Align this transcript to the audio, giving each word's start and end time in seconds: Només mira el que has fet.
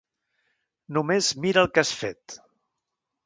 Només 0.97 1.29
mira 1.45 1.63
el 1.65 1.69
que 1.75 1.83
has 1.83 1.91
fet. 1.99 2.39